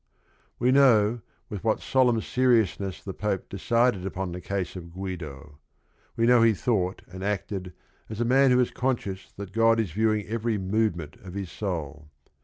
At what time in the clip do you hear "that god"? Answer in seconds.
9.37-9.79